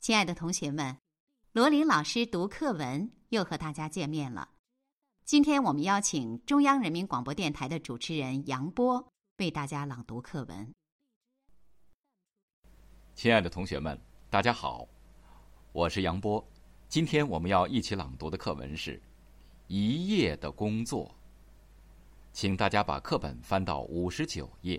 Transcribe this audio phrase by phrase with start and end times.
[0.00, 0.96] 亲爱的同学们，
[1.52, 4.48] 罗琳老师读课文又和大家见面了。
[5.24, 9.08] 今天我们邀请中央人民广播电台的主持人杨波
[9.38, 10.74] 为大家朗读课文。
[13.14, 13.98] 亲爱的同学们，
[14.28, 14.86] 大家好，
[15.72, 16.44] 我是杨波。
[16.88, 18.96] 今天我们要一起朗读的课文是
[19.74, 21.06] 《一夜的工作》，
[22.30, 24.78] 请大家把课本翻到五十九页。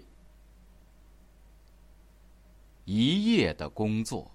[2.86, 4.30] 一夜的工作。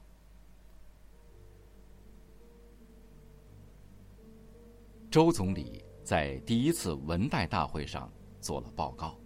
[5.09, 9.17] 周总理在第一次文代大会上做了报告，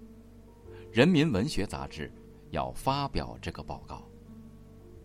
[0.92, 2.12] 《人民文学》杂志
[2.50, 4.06] 要发表这个报告，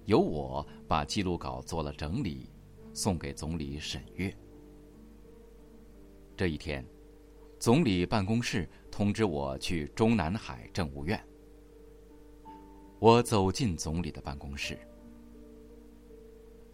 [0.04, 2.50] 由我把记录稿做了整理，
[2.94, 4.38] 送给总理审阅。
[6.38, 6.86] 这一天，
[7.60, 11.20] 总理办公室通知我去中南海政务院。
[13.00, 14.78] 我走进总理的办公室，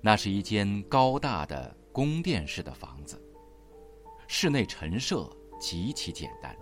[0.01, 3.17] 那是一间高大的宫殿式的房子。
[4.27, 5.29] 室内陈设
[5.61, 6.53] 极其简单，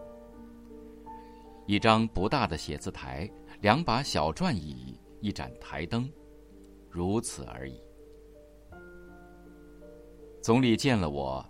[1.66, 3.28] 一张不大的写字台，
[3.62, 6.08] 两把小转椅，一盏台灯，
[6.88, 7.82] 如此而已。
[10.40, 11.44] 总理见了我，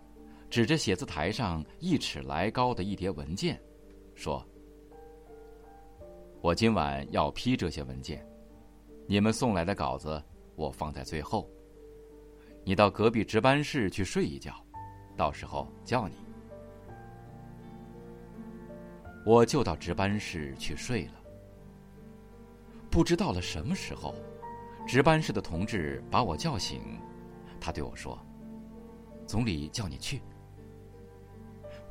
[0.52, 3.58] 指着写字台上一尺来高的一叠文件，
[4.16, 4.46] 说
[6.44, 8.28] ：“我今晚要批这些文件，
[9.08, 10.22] 你们送来的稿子
[10.58, 11.50] 我放在最后。
[12.66, 14.54] 你到隔壁值班室去睡一觉。”
[15.16, 16.16] 到时候叫你，
[19.26, 21.14] 我就到值班室去睡了。
[22.90, 24.16] 不知到了什么时候，
[24.88, 26.82] 值班室的同志把我叫醒，
[27.60, 28.18] 他对我说
[29.28, 30.22] ：“总理叫你去。”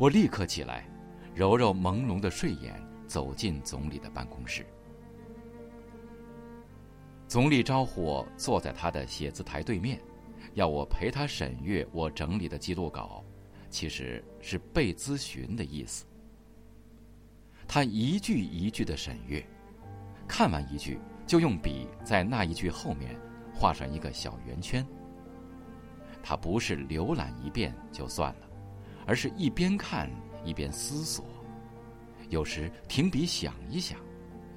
[0.01, 0.89] 我立刻起来，
[1.35, 2.75] 揉揉朦胧的睡眼，
[3.07, 4.65] 走进总理的办公室。
[7.29, 10.01] 总理招呼我坐在他的写字台对面。
[10.55, 13.23] 要我陪他审阅我整理的记录稿，
[13.69, 16.07] 其实是被咨询的意思。
[17.69, 19.47] 他一句一句的审阅，
[20.27, 23.15] 看完一句就用笔在那一句后面
[23.55, 24.85] 画上一个小圆圈。
[26.23, 28.50] 他不是浏览一遍就算了，
[29.07, 30.11] 而是一边看
[30.45, 31.25] 一边思索，
[32.29, 33.99] 有时停笔想一想，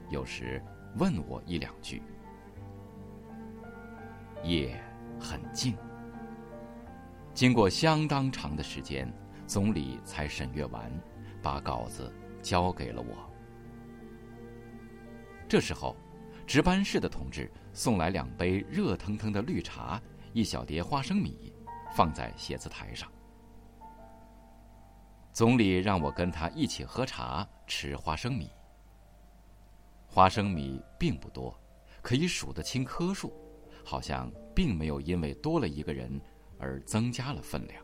[0.09, 0.61] 有时
[0.97, 2.01] 问我一两句。
[4.43, 4.81] 夜。
[5.19, 5.77] 很静。
[7.33, 9.09] 经过相当长的时间，
[9.47, 10.91] 总理才审阅完，
[11.41, 12.11] 把稿子
[12.41, 13.15] 交给了我。
[15.47, 15.95] 这时候，
[16.45, 20.01] 值班室的同志送来两杯热腾腾的绿茶，
[20.33, 21.53] 一小碟花生米，
[21.95, 23.09] 放在写字台上。
[25.33, 28.49] 总理让我跟他一起喝茶，吃花生米。
[30.07, 31.59] 花生米并不多，
[32.01, 33.33] 可以数得清颗数。
[33.85, 36.21] 好像并没有因为多了一个人
[36.57, 37.83] 而增加了分量。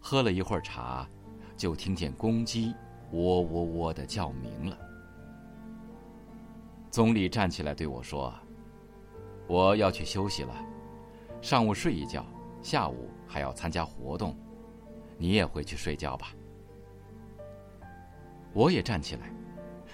[0.00, 1.08] 喝了一会儿茶，
[1.56, 2.74] 就听见公鸡
[3.12, 4.76] 喔喔喔的叫鸣了。
[6.90, 8.34] 总理站起来对我说
[9.46, 10.52] ：“我要去休息了，
[11.40, 12.26] 上午睡一觉，
[12.60, 14.36] 下午还要参加活动，
[15.18, 16.32] 你也回去睡觉吧。”
[18.54, 19.30] 我也站起来，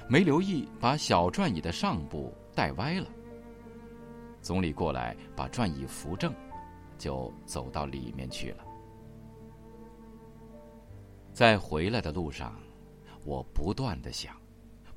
[0.08, 3.06] 没留意把小转椅的上部带歪了。
[4.40, 6.32] 总理过来把转椅扶正，
[6.96, 8.64] 就走到里面去了。
[11.32, 12.56] 在回来的路上，
[13.24, 14.36] 我不断的想，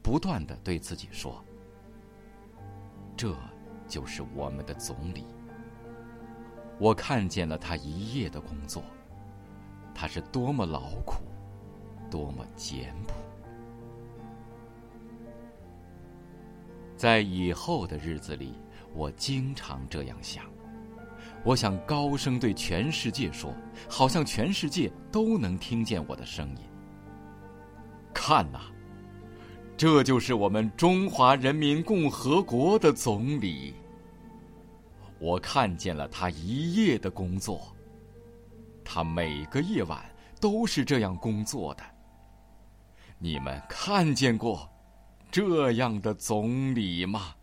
[0.03, 1.43] 不断的对自己说
[3.17, 3.35] ：“这
[3.87, 5.25] 就是我们的总理。
[6.77, 8.83] 我看见了他一夜的工作，
[9.97, 11.23] 他是多么劳苦，
[12.09, 13.13] 多么简朴。
[16.95, 18.53] 在以后的日子里。”
[18.95, 20.43] 我经常这样想，
[21.43, 23.53] 我想高声对全世界说，
[23.87, 26.63] 好像全世界都能听见我的声音。
[28.11, 28.59] 看呐，
[29.75, 33.75] 这就是我们中华人民共和国的总理。
[35.19, 37.75] 我看见了他一夜的工作，
[38.89, 40.03] 他每个夜晚
[40.39, 41.83] 都是这样工作的。
[43.19, 44.69] 你们看见过
[45.29, 47.35] 这样的总理吗？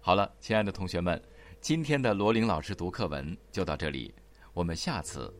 [0.00, 1.20] 好了，亲爱的同学们，
[1.60, 4.14] 今天的罗琳老师读课文就到这里，
[4.52, 5.34] 我们下次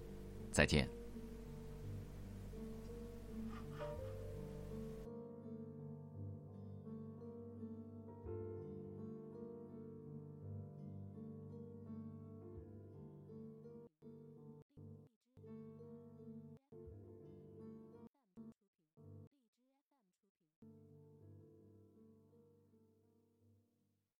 [0.50, 0.96] 再见。